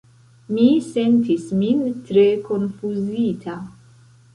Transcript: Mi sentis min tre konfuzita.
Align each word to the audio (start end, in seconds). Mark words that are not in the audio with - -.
Mi 0.55 0.65
sentis 0.85 1.45
min 1.61 1.85
tre 2.11 2.27
konfuzita. 2.51 3.65